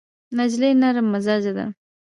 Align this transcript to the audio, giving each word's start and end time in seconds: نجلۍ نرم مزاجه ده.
نجلۍ 0.37 0.71
نرم 0.81 1.05
مزاجه 1.13 1.51
ده. 1.57 1.65